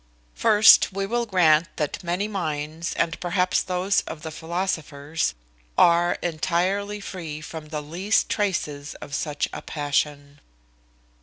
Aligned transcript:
First, 0.33 0.91
we 0.91 1.05
will 1.05 1.27
grant 1.27 1.67
that 1.75 2.03
many 2.03 2.27
minds, 2.27 2.93
and 2.95 3.19
perhaps 3.19 3.61
those 3.61 4.01
of 4.07 4.23
the 4.23 4.31
philosophers, 4.31 5.35
are 5.77 6.17
entirely 6.23 6.99
free 6.99 7.39
from 7.39 7.67
the 7.67 7.81
least 7.81 8.27
traces 8.27 8.95
of 8.95 9.13
such 9.13 9.47
a 9.53 9.61
passion. 9.61 10.39